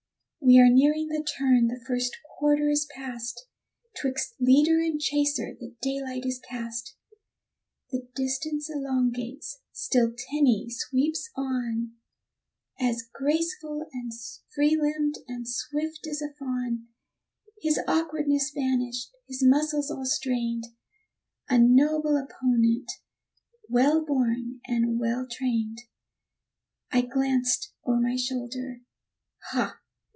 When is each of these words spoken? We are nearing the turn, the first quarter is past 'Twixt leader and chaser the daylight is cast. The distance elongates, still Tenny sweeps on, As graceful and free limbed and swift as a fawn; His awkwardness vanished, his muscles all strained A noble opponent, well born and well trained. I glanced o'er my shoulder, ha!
We 0.43 0.59
are 0.59 0.69
nearing 0.71 1.07
the 1.07 1.23
turn, 1.37 1.67
the 1.67 1.79
first 1.87 2.17
quarter 2.37 2.67
is 2.69 2.87
past 2.93 3.45
'Twixt 3.95 4.33
leader 4.39 4.79
and 4.79 4.99
chaser 4.99 5.55
the 5.57 5.75
daylight 5.83 6.25
is 6.25 6.39
cast. 6.49 6.95
The 7.91 8.07
distance 8.15 8.67
elongates, 8.69 9.59
still 9.71 10.11
Tenny 10.17 10.65
sweeps 10.69 11.29
on, 11.37 11.93
As 12.79 13.03
graceful 13.13 13.87
and 13.93 14.11
free 14.53 14.75
limbed 14.75 15.19
and 15.27 15.47
swift 15.47 16.05
as 16.07 16.21
a 16.23 16.33
fawn; 16.33 16.87
His 17.61 17.79
awkwardness 17.87 18.51
vanished, 18.53 19.11
his 19.27 19.43
muscles 19.43 19.89
all 19.91 20.05
strained 20.07 20.65
A 21.49 21.59
noble 21.59 22.17
opponent, 22.17 22.91
well 23.69 24.03
born 24.03 24.59
and 24.65 24.99
well 24.99 25.25
trained. 25.29 25.77
I 26.91 27.01
glanced 27.03 27.73
o'er 27.87 28.01
my 28.01 28.15
shoulder, 28.17 28.81
ha! 29.51 29.77